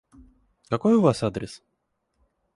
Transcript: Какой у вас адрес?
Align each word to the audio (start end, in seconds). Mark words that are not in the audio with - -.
Какой 0.67 0.95
у 0.95 1.01
вас 1.03 1.21
адрес? 1.21 1.61